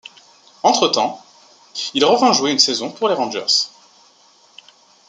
[0.63, 1.23] Entre-temps,
[1.93, 3.69] il revint jouer une saison pour les Rangers.